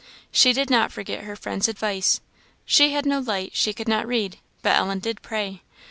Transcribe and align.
She 0.31 0.51
did 0.51 0.71
not 0.71 0.91
forget 0.91 1.25
her 1.25 1.35
friend's 1.35 1.67
advice. 1.67 2.21
She 2.65 2.91
had 2.93 3.05
no 3.05 3.19
light; 3.19 3.51
she 3.53 3.71
could 3.71 3.87
not 3.87 4.07
read; 4.07 4.39
but 4.63 4.75
Ellen 4.75 4.97
did 4.97 5.21
pray. 5.21 5.61